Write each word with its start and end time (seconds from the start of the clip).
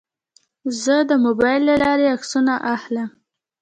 زه 0.81 0.95
د 1.09 1.11
موبایل 1.25 1.61
له 1.69 1.75
لارې 1.83 2.05
عکسونه 2.15 2.53
اخلم. 2.75 3.09